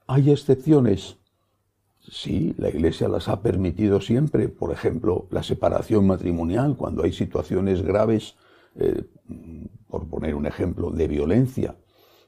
¿Hay 0.08 0.30
excepciones? 0.30 1.18
Sí, 2.00 2.54
la 2.58 2.70
Iglesia 2.70 3.08
las 3.08 3.30
ha 3.30 3.42
permitido 3.42 4.02
siempre. 4.02 4.50
Por 4.50 4.72
ejemplo, 4.72 5.28
la 5.30 5.44
separación 5.44 6.06
matrimonial, 6.08 6.76
cuando 6.76 7.04
hay 7.04 7.14
situaciones 7.14 7.82
graves, 7.82 8.36
eh, 8.76 9.04
por 9.88 10.08
poner 10.08 10.36
un 10.36 10.46
ejemplo, 10.46 10.92
de 10.92 11.08
violencia. 11.08 11.76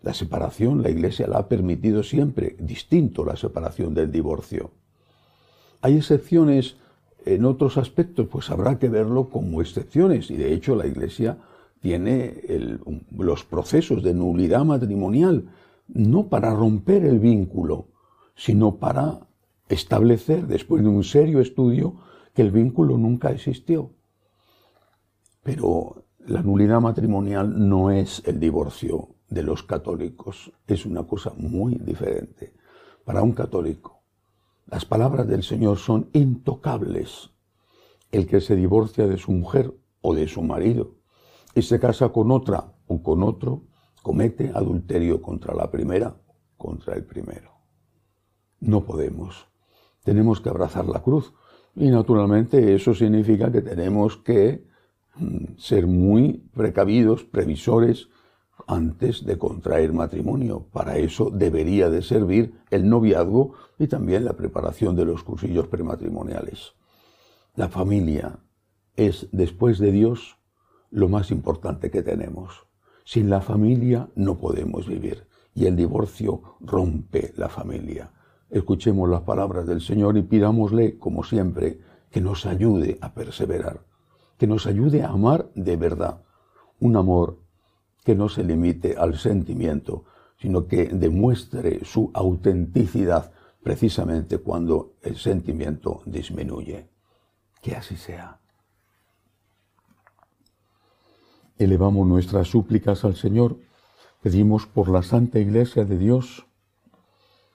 La 0.01 0.13
separación, 0.13 0.83
la 0.83 0.89
Iglesia 0.89 1.27
la 1.27 1.39
ha 1.39 1.47
permitido 1.47 2.03
siempre, 2.03 2.55
distinto 2.59 3.25
la 3.25 3.35
separación 3.35 3.93
del 3.93 4.11
divorcio. 4.11 4.71
Hay 5.81 5.97
excepciones 5.97 6.77
en 7.25 7.45
otros 7.45 7.77
aspectos, 7.77 8.27
pues 8.27 8.49
habrá 8.49 8.79
que 8.79 8.89
verlo 8.89 9.29
como 9.29 9.61
excepciones. 9.61 10.29
Y 10.29 10.37
de 10.37 10.53
hecho 10.53 10.75
la 10.75 10.87
Iglesia 10.87 11.37
tiene 11.79 12.41
los 13.17 13.43
procesos 13.43 14.03
de 14.03 14.13
nulidad 14.13 14.63
matrimonial, 14.65 15.49
no 15.87 16.27
para 16.27 16.53
romper 16.53 17.05
el 17.05 17.19
vínculo, 17.19 17.87
sino 18.35 18.77
para 18.77 19.27
establecer, 19.69 20.47
después 20.47 20.81
de 20.83 20.89
un 20.89 21.03
serio 21.03 21.39
estudio, 21.39 21.95
que 22.33 22.41
el 22.41 22.51
vínculo 22.51 22.97
nunca 22.97 23.31
existió. 23.31 23.91
Pero 25.43 26.03
la 26.25 26.41
nulidad 26.41 26.79
matrimonial 26.79 27.67
no 27.67 27.91
es 27.91 28.23
el 28.25 28.39
divorcio 28.39 29.09
de 29.29 29.43
los 29.43 29.63
católicos, 29.63 30.51
es 30.67 30.85
una 30.85 31.03
cosa 31.03 31.33
muy 31.35 31.75
diferente. 31.75 32.53
para 33.03 33.21
un 33.21 33.33
católico. 33.33 34.02
Las 34.65 34.85
palabras 34.85 35.27
del 35.27 35.43
Señor 35.43 35.77
son 35.77 36.09
intocables. 36.13 37.31
El 38.11 38.27
que 38.27 38.41
se 38.41 38.55
divorcia 38.55 39.07
de 39.07 39.17
su 39.17 39.31
mujer 39.31 39.73
o 40.01 40.13
de 40.13 40.27
su 40.27 40.41
marido 40.41 40.95
y 41.55 41.61
se 41.61 41.79
casa 41.79 42.09
con 42.09 42.31
otra 42.31 42.73
o 42.87 43.01
con 43.01 43.23
otro, 43.23 43.63
comete 44.01 44.51
adulterio 44.53 45.21
contra 45.21 45.53
la 45.55 45.69
primera, 45.71 46.15
contra 46.57 46.95
el 46.95 47.05
primero. 47.05 47.51
No 48.59 48.85
podemos. 48.85 49.47
Tenemos 50.03 50.41
que 50.41 50.49
abrazar 50.49 50.85
la 50.87 51.01
cruz. 51.01 51.33
Y 51.75 51.89
naturalmente 51.89 52.75
eso 52.75 52.93
significa 52.93 53.51
que 53.51 53.61
tenemos 53.61 54.17
que 54.17 54.67
mm, 55.15 55.57
ser 55.57 55.87
muy 55.87 56.49
precavidos, 56.53 57.23
previsores, 57.23 58.09
antes 58.67 59.25
de 59.25 59.37
contraer 59.37 59.93
matrimonio. 59.93 60.67
Para 60.71 60.97
eso 60.97 61.29
debería 61.29 61.89
de 61.89 62.01
servir 62.01 62.53
el 62.69 62.89
noviazgo 62.89 63.53
y 63.79 63.87
también 63.87 64.25
la 64.25 64.33
preparación 64.33 64.95
de 64.95 65.05
los 65.05 65.23
cursillos 65.23 65.67
prematrimoniales. 65.67 66.73
La 67.55 67.69
familia 67.69 68.39
es, 68.95 69.27
después 69.31 69.79
de 69.79 69.91
Dios, 69.91 70.37
lo 70.89 71.09
más 71.09 71.31
importante 71.31 71.91
que 71.91 72.03
tenemos. 72.03 72.67
Sin 73.05 73.29
la 73.29 73.41
familia 73.41 74.09
no 74.15 74.37
podemos 74.37 74.87
vivir 74.87 75.27
y 75.55 75.65
el 75.65 75.75
divorcio 75.75 76.57
rompe 76.61 77.33
la 77.35 77.49
familia. 77.49 78.11
Escuchemos 78.49 79.09
las 79.09 79.21
palabras 79.21 79.65
del 79.67 79.81
Señor 79.81 80.17
y 80.17 80.23
pidámosle, 80.23 80.97
como 80.97 81.23
siempre, 81.23 81.79
que 82.11 82.21
nos 82.21 82.45
ayude 82.45 82.97
a 83.01 83.13
perseverar, 83.13 83.81
que 84.37 84.47
nos 84.47 84.67
ayude 84.67 85.01
a 85.01 85.09
amar 85.09 85.49
de 85.55 85.75
verdad, 85.75 86.21
un 86.79 86.95
amor 86.95 87.39
que 88.03 88.15
no 88.15 88.29
se 88.29 88.43
limite 88.43 88.95
al 88.97 89.17
sentimiento, 89.17 90.05
sino 90.37 90.67
que 90.67 90.85
demuestre 90.87 91.85
su 91.85 92.11
autenticidad 92.13 93.31
precisamente 93.63 94.39
cuando 94.39 94.95
el 95.01 95.15
sentimiento 95.15 96.01
disminuye. 96.05 96.89
Que 97.61 97.75
así 97.75 97.95
sea. 97.95 98.39
elevamos 101.57 102.07
nuestras 102.07 102.47
súplicas 102.47 103.05
al 103.05 103.15
Señor, 103.15 103.57
pedimos 104.21 104.65
por 104.65 104.89
la 104.89 105.03
Santa 105.03 105.39
Iglesia 105.39 105.85
de 105.85 105.97
Dios, 105.97 106.45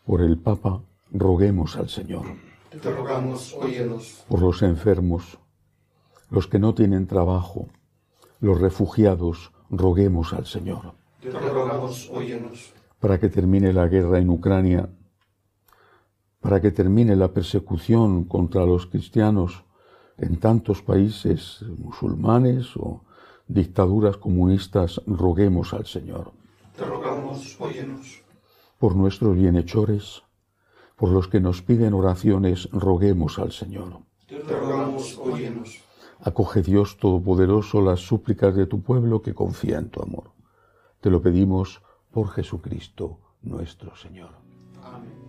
por 0.05 0.23
el 0.23 0.39
Papa, 0.39 0.83
roguemos 1.11 1.77
al 1.77 1.89
Señor. 1.89 2.25
Te 2.71 2.91
rogamos, 2.91 3.55
óyenos. 3.55 4.25
Por 4.29 4.41
los 4.41 4.63
enfermos, 4.63 5.39
los 6.31 6.47
que 6.47 6.59
no 6.59 6.75
tienen 6.75 7.07
trabajo, 7.07 7.69
los 8.41 8.61
refugiados, 8.61 9.53
roguemos 9.71 10.33
al 10.33 10.47
Señor. 10.47 10.95
Te 11.21 11.31
rogamos, 11.31 12.09
óyenos. 12.13 12.73
Para 13.01 13.19
que 13.19 13.29
termine 13.29 13.73
la 13.73 13.87
guerra 13.87 14.19
en 14.19 14.31
Ucrania, 14.31 14.89
para 16.41 16.61
que 16.61 16.71
termine 16.71 17.17
la 17.17 17.33
persecución 17.33 18.25
contra 18.25 18.65
los 18.65 18.87
cristianos 18.87 19.65
en 20.17 20.39
tantos 20.39 20.83
países 20.83 21.63
musulmanes 21.79 22.77
o 22.77 23.05
dictaduras 23.47 24.17
comunistas, 24.17 25.01
roguemos 25.07 25.73
al 25.73 25.87
Señor. 25.87 26.33
Te 26.77 26.85
rogamos, 26.85 27.57
óyenos. 27.61 28.23
Por 28.79 28.95
nuestros 28.95 29.37
bienhechores, 29.37 30.23
por 30.97 31.11
los 31.11 31.29
que 31.29 31.41
nos 31.41 31.63
piden 31.63 31.95
oraciones, 31.95 32.69
roguemos 32.71 33.39
al 33.39 33.53
Señor. 33.53 34.01
Te 34.29 34.39
rogamos, 34.39 35.19
óyenos. 35.19 35.81
Acoge 36.21 36.63
Dios 36.63 36.97
Todopoderoso 36.97 37.81
las 37.81 38.01
súplicas 38.01 38.55
de 38.55 38.67
tu 38.67 38.83
pueblo 38.83 39.23
que 39.23 39.35
confía 39.35 39.79
en 39.79 39.91
tu 39.91 40.03
amor. 40.03 40.33
Te 41.01 41.11
lo 41.11 41.23
pedimos 41.23 41.81
por 42.11 42.29
Jesucristo 42.31 43.19
nuestro 43.43 43.95
Señor. 43.97 44.31
Amén. 44.83 45.29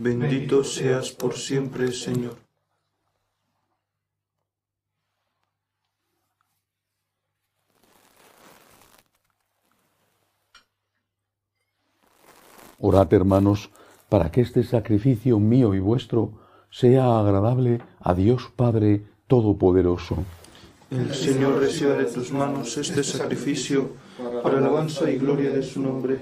Bendito 0.00 0.64
seas 0.64 1.10
por 1.10 1.36
siempre, 1.36 1.92
Señor. 1.92 2.36
Orad, 12.78 13.12
hermanos, 13.12 13.68
para 14.08 14.30
que 14.30 14.40
este 14.40 14.64
sacrificio 14.64 15.38
mío 15.38 15.74
y 15.74 15.80
vuestro 15.80 16.32
sea 16.70 17.20
agradable 17.20 17.82
a 18.00 18.14
Dios 18.14 18.50
Padre 18.56 19.04
Todopoderoso. 19.26 20.24
El 20.90 21.14
Señor 21.14 21.58
reciba 21.58 21.92
de 21.92 22.06
tus 22.06 22.32
manos 22.32 22.78
este 22.78 23.04
sacrificio 23.04 23.90
para 24.42 24.56
alabanza 24.56 25.10
y 25.10 25.18
gloria 25.18 25.50
de 25.50 25.62
su 25.62 25.82
nombre, 25.82 26.18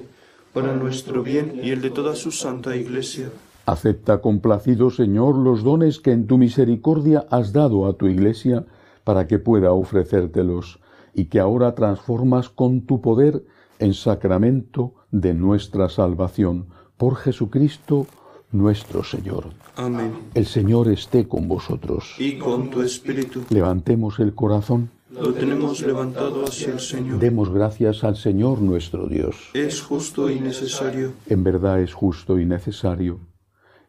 para 0.52 0.74
nuestro 0.74 1.22
bien 1.22 1.60
y 1.62 1.70
el 1.70 1.80
de 1.80 1.90
toda 1.90 2.16
su 2.16 2.32
santa 2.32 2.74
Iglesia 2.74 3.30
Acepta 3.68 4.22
complacido, 4.22 4.88
Señor, 4.88 5.36
los 5.36 5.62
dones 5.62 6.00
que 6.00 6.12
en 6.12 6.26
tu 6.26 6.38
misericordia 6.38 7.26
has 7.28 7.52
dado 7.52 7.86
a 7.86 7.98
tu 7.98 8.06
Iglesia 8.06 8.64
para 9.04 9.26
que 9.26 9.38
pueda 9.38 9.72
ofrecértelos 9.72 10.80
y 11.12 11.26
que 11.26 11.38
ahora 11.38 11.74
transformas 11.74 12.48
con 12.48 12.86
tu 12.86 13.02
poder 13.02 13.44
en 13.78 13.92
sacramento 13.92 14.94
de 15.10 15.34
nuestra 15.34 15.90
salvación. 15.90 16.68
Por 16.96 17.16
Jesucristo 17.16 18.06
nuestro 18.52 19.04
Señor. 19.04 19.48
Amén. 19.76 20.14
El 20.32 20.46
Señor 20.46 20.88
esté 20.88 21.28
con 21.28 21.46
vosotros. 21.46 22.14
Y 22.18 22.38
con 22.38 22.70
tu 22.70 22.80
espíritu. 22.80 23.42
Levantemos 23.50 24.18
el 24.18 24.34
corazón. 24.34 24.88
Lo 25.10 25.34
tenemos 25.34 25.82
levantado 25.82 26.42
hacia 26.46 26.72
el 26.72 26.80
Señor. 26.80 27.18
Demos 27.18 27.52
gracias 27.52 28.02
al 28.02 28.16
Señor 28.16 28.62
nuestro 28.62 29.08
Dios. 29.08 29.50
Es 29.52 29.82
justo 29.82 30.30
y 30.30 30.40
necesario. 30.40 31.12
En 31.26 31.44
verdad 31.44 31.82
es 31.82 31.92
justo 31.92 32.38
y 32.38 32.46
necesario 32.46 33.20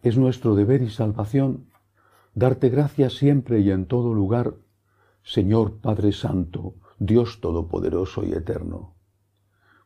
es 0.02 0.18
nuestro 0.18 0.56
deber 0.56 0.82
y 0.82 0.90
salvación 0.90 1.66
darte 2.34 2.70
gracias 2.70 3.14
siempre 3.14 3.60
y 3.60 3.72
en 3.72 3.86
todo 3.86 4.14
lugar, 4.14 4.54
Señor 5.24 5.78
Padre 5.82 6.12
Santo, 6.12 6.76
Dios 6.98 7.42
Todopoderoso 7.42 8.24
y 8.24 8.32
Eterno. 8.32 8.96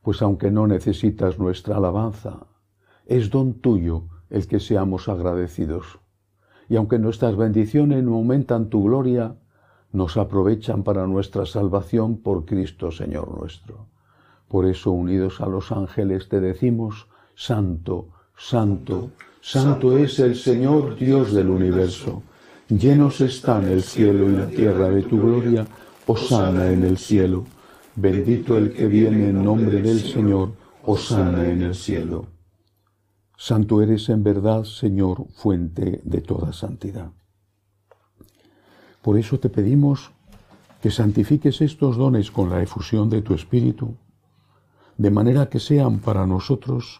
Pues 0.02 0.22
aunque 0.22 0.52
no 0.52 0.68
necesitas 0.68 1.40
nuestra 1.40 1.78
alabanza, 1.78 2.48
es 3.06 3.30
don 3.30 3.56
tuyo 3.56 4.06
el 4.30 4.48
que 4.48 4.60
seamos 4.60 5.10
agradecidos. 5.10 6.00
Y 6.70 6.76
aunque 6.76 7.00
nuestras 7.00 7.36
bendiciones 7.36 8.04
no 8.04 8.16
aumentan 8.16 8.70
tu 8.70 8.84
gloria, 8.84 9.36
nos 9.92 10.18
aprovechan 10.18 10.84
para 10.84 11.08
nuestra 11.08 11.46
salvación 11.46 12.18
por 12.18 12.46
Cristo 12.46 12.92
Señor 12.92 13.38
nuestro. 13.38 13.88
Por 14.48 14.66
eso, 14.66 14.92
unidos 14.92 15.42
a 15.42 15.48
los 15.48 15.72
ángeles, 15.72 16.30
te 16.30 16.40
decimos, 16.40 17.08
Santo, 17.36 18.10
Santo, 18.46 19.12
Santo 19.40 19.98
es 19.98 20.20
el 20.20 20.36
Señor 20.36 20.98
Dios 20.98 21.32
del 21.32 21.50
universo. 21.50 22.24
Llenos 22.68 23.22
están 23.22 23.64
el 23.70 23.82
cielo 23.82 24.30
y 24.30 24.34
la 24.36 24.48
tierra 24.48 24.90
de 24.90 25.02
tu 25.04 25.18
gloria. 25.18 25.66
Osana 26.08 26.70
en 26.70 26.84
el 26.84 26.98
cielo. 26.98 27.46
Bendito 27.96 28.58
el 28.58 28.74
que 28.74 28.88
viene 28.88 29.30
en 29.30 29.42
nombre 29.42 29.82
del 29.82 30.02
Señor. 30.02 30.52
Osana 30.84 31.50
en 31.50 31.62
el 31.62 31.74
cielo. 31.74 32.26
Santo 33.38 33.82
eres 33.82 34.10
en 34.10 34.24
verdad, 34.24 34.66
Señor, 34.66 35.26
fuente 35.36 36.02
de 36.04 36.20
toda 36.20 36.52
santidad. 36.52 37.14
Por 39.02 39.18
eso 39.18 39.40
te 39.40 39.48
pedimos 39.48 40.12
que 40.82 40.92
santifiques 40.92 41.62
estos 41.62 41.96
dones 41.96 42.30
con 42.30 42.50
la 42.50 42.62
efusión 42.62 43.10
de 43.10 43.22
tu 43.22 43.36
Espíritu, 43.36 43.96
de 44.98 45.12
manera 45.12 45.48
que 45.48 45.62
sean 45.62 46.00
para 46.00 46.28
nosotros 46.28 47.00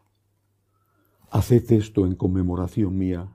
Haced 1.33 1.71
esto 1.71 2.05
en 2.05 2.15
conmemoración 2.15 2.97
mía. 2.97 3.25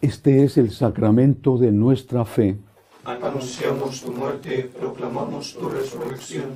Este 0.00 0.44
es 0.44 0.56
el 0.56 0.70
sacramento 0.70 1.58
de 1.58 1.72
nuestra 1.72 2.24
fe. 2.24 2.56
Anunciamos 3.04 4.00
tu 4.02 4.12
muerte, 4.12 4.70
proclamamos 4.78 5.54
tu 5.54 5.68
resurrección. 5.68 6.50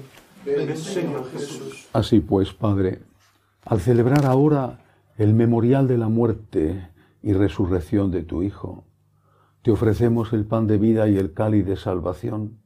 Ven, 0.45 0.77
Señor 0.77 1.29
Jesús. 1.33 1.89
Así 1.93 2.21
pues, 2.21 2.53
Padre, 2.53 3.03
al 3.65 3.81
celebrar 3.81 4.25
ahora 4.25 4.79
el 5.19 5.35
memorial 5.35 5.89
de 5.89 5.99
la 5.99 6.09
muerte 6.09 6.91
y 7.25 7.33
resurrección 7.33 8.13
de 8.13 8.23
tu 8.23 8.45
Hijo, 8.45 8.86
te 9.67 9.73
ofrecemos 9.73 10.33
el 10.33 10.45
pan 10.45 10.69
de 10.69 10.79
vida 10.79 11.09
y 11.09 11.17
el 11.17 11.33
cáliz 11.33 11.67
de 11.67 11.75
salvación 11.75 12.61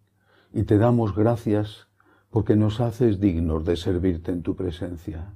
y 0.53 0.65
te 0.65 0.77
damos 0.77 1.17
gracias 1.17 1.89
porque 2.29 2.57
nos 2.57 2.79
haces 2.79 3.19
dignos 3.19 3.65
de 3.65 3.79
servirte 3.79 4.33
en 4.33 4.43
tu 4.43 4.55
presencia. 4.55 5.35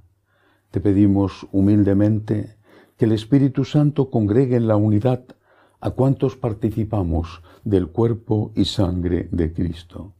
Te 0.69 0.79
pedimos 0.79 1.47
humildemente 1.51 2.57
que 2.97 3.05
el 3.05 3.13
Espíritu 3.13 3.65
Santo 3.65 4.11
congregue 4.11 4.57
en 4.57 4.67
la 4.67 4.75
unidad 4.75 5.23
a 5.79 5.89
cuantos 5.89 6.35
participamos 6.35 7.41
del 7.63 7.87
cuerpo 7.87 8.51
y 8.55 8.65
sangre 8.65 9.27
de 9.31 9.51
Cristo. 9.51 10.13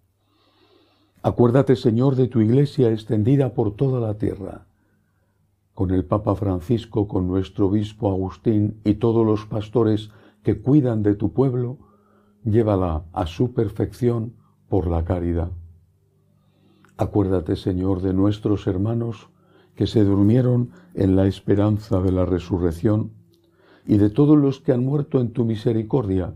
Acuérdate, 1.22 1.76
Señor, 1.76 2.16
de 2.16 2.28
tu 2.28 2.42
iglesia 2.42 2.92
extendida 2.92 3.54
por 3.54 3.76
toda 3.76 4.00
la 4.00 4.18
tierra, 4.18 4.66
con 5.76 5.92
el 5.92 6.06
Papa 6.06 6.34
Francisco, 6.34 7.08
con 7.08 7.28
nuestro 7.28 7.68
obispo 7.68 8.10
Agustín 8.10 8.82
y 8.84 8.96
todos 8.96 9.24
los 9.24 9.46
pastores 9.46 10.10
que 10.46 10.62
cuidan 10.62 11.02
de 11.02 11.16
tu 11.16 11.34
pueblo, 11.34 11.80
llévala 12.44 13.06
a 13.14 13.26
su 13.26 13.56
perfección 13.56 14.36
por 14.70 14.86
la 14.86 15.04
caridad. 15.04 15.52
Acuérdate, 16.98 17.56
Señor, 17.56 18.04
de 18.04 18.14
nuestros 18.14 18.68
hermanos 18.68 19.30
que 19.74 19.88
se 19.88 20.04
durmieron 20.04 20.70
en 20.94 21.16
la 21.16 21.26
esperanza 21.26 22.00
de 22.00 22.12
la 22.12 22.26
resurrección, 22.26 23.12
y 23.88 23.98
de 23.98 24.12
todos 24.12 24.38
los 24.38 24.62
que 24.62 24.72
han 24.72 24.86
muerto 24.86 25.20
en 25.20 25.34
tu 25.34 25.46
misericordia, 25.46 26.36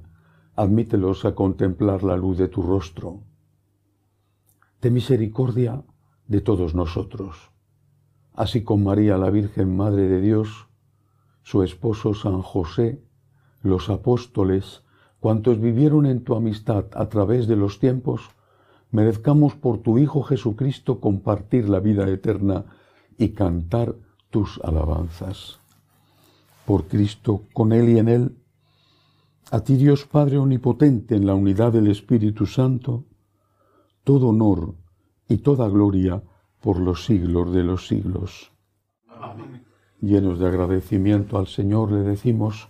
admítelos 0.56 1.24
a 1.26 1.36
contemplar 1.36 2.04
la 2.04 2.17
luz 2.17 2.38
de 2.39 2.48
tu 2.48 2.63
rostro. 2.63 3.22
De 4.82 4.89
misericordia 4.89 5.84
de 6.28 6.41
todos 6.41 6.74
nosotros, 6.74 7.52
así 8.34 8.63
con 8.63 8.84
María 8.84 9.17
la 9.17 9.30
Virgen 9.30 9.78
Madre 9.78 10.08
de 10.08 10.19
Dios, 10.19 10.67
su 11.43 11.62
esposo 11.62 12.15
San 12.15 12.41
José, 12.41 13.04
los 13.62 13.89
apóstoles, 13.89 14.84
cuantos 15.19 15.60
vivieron 15.60 16.06
en 16.06 16.24
tu 16.24 16.36
amistad 16.36 16.86
a 16.93 17.10
través 17.10 17.48
de 17.48 17.56
los 17.56 17.80
tiempos, 17.80 18.22
merezcamos 18.91 19.56
por 19.56 19.80
tu 19.80 19.98
Hijo 19.98 20.24
Jesucristo 20.24 21.00
compartir 21.00 21.69
la 21.69 21.80
vida 21.80 22.08
eterna 22.10 22.65
y 23.17 23.30
cantar 23.30 23.95
tus 24.30 24.60
alabanzas. 24.63 25.60
Por 26.65 26.86
Cristo, 26.86 27.43
con 27.54 27.74
Él 27.74 27.89
y 27.89 28.00
en 28.00 28.08
Él, 28.08 28.36
a 29.52 29.62
ti 29.62 29.76
Dios 29.76 30.06
Padre 30.06 30.38
Omnipotente 30.38 31.15
en 31.15 31.26
la 31.26 31.34
unidad 31.34 31.74
del 31.74 31.88
Espíritu 31.88 32.45
Santo, 32.45 33.06
todo 34.04 34.28
honor 34.30 34.76
y 35.28 35.38
toda 35.38 35.67
gloria 35.67 36.22
por 36.62 36.80
los 36.80 37.06
siglos 37.06 37.52
de 37.52 37.63
los 37.63 37.88
siglos. 37.88 38.52
Amén. 39.08 39.65
Llenos 40.02 40.39
de 40.39 40.48
agradecimiento 40.48 41.38
al 41.38 41.48
Señor 41.48 41.91
le 41.91 42.02
decimos, 42.02 42.69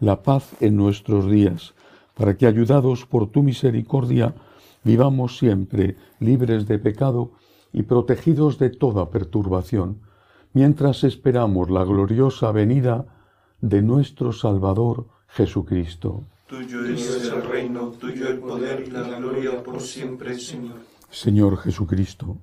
la 0.00 0.22
paz 0.22 0.52
en 0.60 0.76
nuestros 0.76 1.30
días, 1.30 1.74
para 2.14 2.36
que, 2.36 2.46
ayudados 2.46 3.06
por 3.06 3.30
tu 3.30 3.42
misericordia, 3.42 4.34
vivamos 4.84 5.38
siempre 5.38 5.96
libres 6.20 6.66
de 6.66 6.78
pecado 6.78 7.32
y 7.72 7.82
protegidos 7.82 8.58
de 8.58 8.70
toda 8.70 9.10
perturbación, 9.10 10.00
mientras 10.52 11.04
esperamos 11.04 11.70
la 11.70 11.84
gloriosa 11.84 12.52
venida 12.52 13.06
de 13.60 13.82
nuestro 13.82 14.32
Salvador 14.32 15.08
Jesucristo. 15.28 16.24
Tuyo 16.46 16.84
es 16.86 17.24
el 17.24 17.42
reino, 17.42 17.90
tuyo 17.90 18.28
el 18.28 18.38
poder 18.38 18.84
y 18.86 18.90
la 18.90 19.02
gloria 19.02 19.62
por 19.62 19.80
siempre, 19.80 20.38
Señor. 20.38 20.76
Señor 21.10 21.58
Jesucristo, 21.58 22.36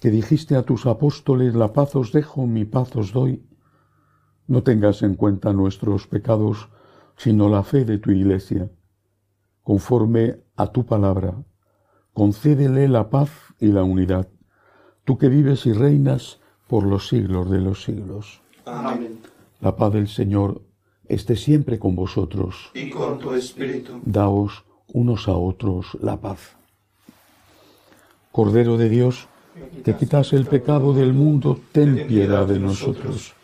que 0.00 0.10
dijiste 0.10 0.56
a 0.56 0.62
tus 0.62 0.86
apóstoles, 0.86 1.54
la 1.54 1.72
paz 1.72 1.94
os 1.94 2.12
dejo, 2.12 2.46
mi 2.46 2.64
paz 2.64 2.96
os 2.96 3.12
doy, 3.12 3.42
no 4.46 4.62
tengas 4.62 5.02
en 5.02 5.14
cuenta 5.14 5.52
nuestros 5.52 6.06
pecados, 6.06 6.68
sino 7.16 7.48
la 7.48 7.62
fe 7.62 7.84
de 7.84 7.98
tu 7.98 8.10
iglesia. 8.10 8.70
Conforme 9.62 10.40
a 10.56 10.72
tu 10.72 10.84
palabra, 10.84 11.34
concédele 12.12 12.88
la 12.88 13.10
paz 13.10 13.30
y 13.58 13.68
la 13.68 13.84
unidad, 13.84 14.28
tú 15.04 15.18
que 15.18 15.28
vives 15.28 15.66
y 15.66 15.72
reinas 15.72 16.40
por 16.66 16.84
los 16.84 17.08
siglos 17.08 17.50
de 17.50 17.60
los 17.60 17.84
siglos. 17.84 18.42
Amén. 18.64 19.18
La 19.60 19.76
paz 19.76 19.92
del 19.92 20.08
Señor 20.08 20.62
esté 21.08 21.36
siempre 21.36 21.78
con 21.78 21.94
vosotros. 21.94 22.70
Y 22.74 22.90
con 22.90 23.18
tu 23.18 23.34
espíritu. 23.34 24.00
Daos 24.04 24.64
unos 24.92 25.28
a 25.28 25.36
otros 25.36 25.96
la 26.00 26.20
paz. 26.20 26.56
Cordero 28.30 28.76
de 28.76 28.88
Dios, 28.88 29.28
que 29.84 29.94
quitas 29.94 30.32
el 30.32 30.46
pecado 30.46 30.94
del 30.94 31.12
mundo, 31.12 31.60
ten 31.72 32.06
piedad 32.06 32.46
de 32.46 32.58
nosotros. 32.58 33.34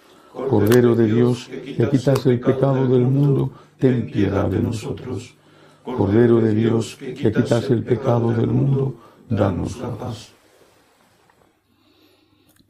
Cordero 0.47 0.95
de 0.95 1.07
Dios, 1.07 1.49
que 1.49 1.89
quitas 1.91 2.25
el 2.27 2.39
pecado 2.41 2.87
del 2.87 3.03
mundo, 3.03 3.53
ten 3.79 4.07
piedad 4.11 4.49
de 4.49 4.61
nosotros. 4.61 5.35
Cordero 5.83 6.41
de 6.41 6.55
Dios, 6.55 6.97
que 6.97 7.33
quitas 7.33 7.71
el 7.71 7.83
pecado 7.83 8.33
del 8.33 8.49
mundo, 8.49 8.95
danos 9.29 9.79
la 9.79 9.91
paz. 9.97 10.33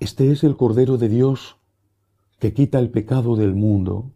Este 0.00 0.30
es 0.30 0.44
el 0.44 0.56
Cordero 0.56 0.96
de 0.96 1.08
Dios 1.08 1.56
que 2.38 2.54
quita 2.54 2.78
el 2.78 2.90
pecado 2.90 3.36
del 3.36 3.54
mundo. 3.54 4.12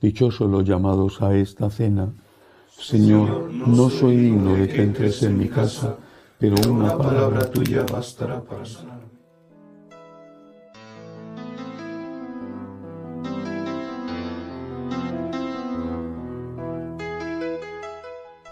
Dichosos 0.00 0.48
los 0.50 0.64
llamados 0.64 1.22
a 1.22 1.34
esta 1.36 1.70
cena. 1.70 2.12
Señor, 2.70 3.50
no 3.50 3.90
soy 3.90 4.16
digno 4.16 4.54
de 4.54 4.68
que 4.68 4.82
entres 4.82 5.22
en 5.22 5.38
mi 5.38 5.48
casa, 5.48 5.96
pero 6.38 6.54
una 6.70 6.96
palabra 6.96 7.50
tuya 7.50 7.84
bastará 7.90 8.40
para 8.40 8.64
sanar. 8.64 8.97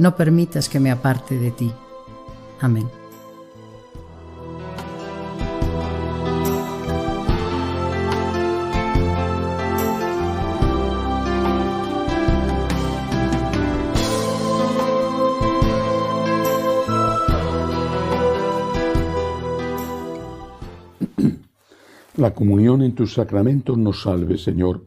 no 0.00 0.16
permitas 0.16 0.70
que 0.70 0.80
me 0.80 0.90
aparte 0.90 1.38
de 1.38 1.50
ti. 1.50 1.70
Amén. 2.60 2.88
La 22.16 22.34
comunión 22.34 22.82
en 22.82 22.94
tus 22.94 23.14
sacramentos 23.14 23.76
nos 23.76 24.02
salve, 24.02 24.38
Señor, 24.38 24.84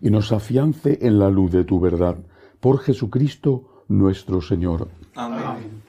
y 0.00 0.10
nos 0.10 0.32
afiance 0.32 0.98
en 1.02 1.18
la 1.18 1.28
luz 1.30 1.52
de 1.52 1.64
tu 1.64 1.78
verdad. 1.78 2.16
Por 2.60 2.78
Jesucristo 2.78 3.75
nuestro 3.88 4.40
Señor. 4.40 4.88
Amén. 5.14 5.82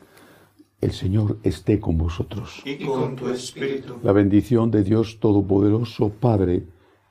El 0.79 0.91
Señor 0.91 1.37
esté 1.43 1.79
con 1.79 1.97
vosotros. 1.97 2.61
Y 2.65 2.85
con 2.85 3.15
tu 3.15 3.29
espíritu. 3.29 3.95
La 4.03 4.11
bendición 4.11 4.69
de 4.69 4.83
Dios 4.83 5.19
Todopoderoso, 5.19 6.09
Padre, 6.09 6.67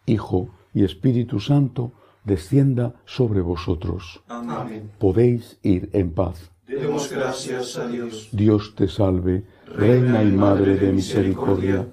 Hijo 0.06 0.50
y 0.72 0.84
Espíritu 0.84 1.40
Santo, 1.40 1.92
descienda 2.24 2.94
sobre 3.04 3.40
vosotros. 3.40 4.22
Amén. 4.28 4.90
Podéis 4.98 5.58
ir 5.62 5.90
en 5.92 6.12
paz. 6.12 6.50
Demos 6.66 7.10
gracias 7.10 7.76
a 7.76 7.86
Dios. 7.88 8.28
Dios 8.32 8.74
te 8.74 8.88
salve, 8.88 9.44
Reina 9.66 10.22
y 10.22 10.32
Madre 10.32 10.76
de 10.76 10.92
misericordia 10.92 11.86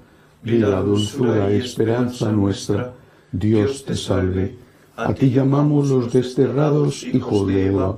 vida, 0.43 0.81
dulzura 0.81 1.51
y 1.51 1.57
esperanza 1.57 2.31
nuestra, 2.31 2.93
Dios 3.31 3.85
te 3.85 3.95
salve. 3.95 4.57
A 4.95 5.13
ti 5.13 5.31
llamamos 5.31 5.89
los 5.89 6.13
desterrados 6.13 7.03
hijos 7.03 7.47
de 7.47 7.67
Eva, 7.67 7.97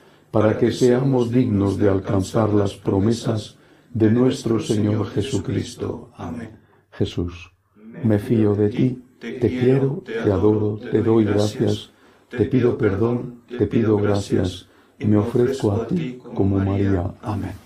para 0.31 0.57
que 0.57 0.71
seamos 0.71 1.29
dignos 1.31 1.77
de 1.77 1.89
alcanzar 1.89 2.49
las 2.53 2.73
promesas 2.73 3.57
de 3.93 4.09
nuestro 4.09 4.59
Señor 4.59 5.07
Jesucristo. 5.07 6.09
Amén. 6.15 6.59
Jesús, 6.91 7.51
me 8.03 8.19
fío 8.19 8.55
de 8.55 8.69
ti, 8.69 9.03
te 9.19 9.39
quiero, 9.39 10.03
te 10.05 10.31
adoro, 10.31 10.77
te 10.77 11.01
doy 11.01 11.25
gracias, 11.25 11.91
te 12.29 12.45
pido 12.45 12.77
perdón, 12.77 13.41
te 13.47 13.67
pido 13.67 13.97
gracias, 13.97 14.67
y 14.97 15.05
me 15.05 15.17
ofrezco 15.17 15.71
a 15.73 15.87
ti 15.87 16.19
como 16.33 16.57
María. 16.57 17.13
Amén. 17.21 17.60